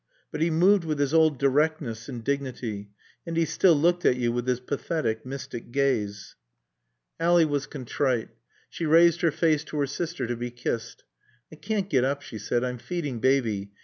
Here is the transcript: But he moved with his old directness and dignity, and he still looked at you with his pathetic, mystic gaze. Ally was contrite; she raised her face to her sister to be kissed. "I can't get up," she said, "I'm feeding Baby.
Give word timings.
But 0.31 0.41
he 0.41 0.49
moved 0.49 0.83
with 0.83 0.97
his 0.97 1.13
old 1.13 1.37
directness 1.37 2.09
and 2.09 2.23
dignity, 2.23 2.89
and 3.23 3.37
he 3.37 3.45
still 3.45 3.75
looked 3.75 4.03
at 4.03 4.15
you 4.15 4.31
with 4.31 4.47
his 4.47 4.59
pathetic, 4.59 5.27
mystic 5.27 5.71
gaze. 5.71 6.35
Ally 7.19 7.43
was 7.43 7.67
contrite; 7.67 8.29
she 8.67 8.87
raised 8.87 9.21
her 9.21 9.29
face 9.29 9.63
to 9.65 9.77
her 9.77 9.85
sister 9.85 10.25
to 10.25 10.35
be 10.35 10.49
kissed. 10.49 11.03
"I 11.51 11.55
can't 11.55 11.87
get 11.87 12.03
up," 12.03 12.23
she 12.23 12.39
said, 12.39 12.63
"I'm 12.63 12.79
feeding 12.79 13.19
Baby. 13.19 13.73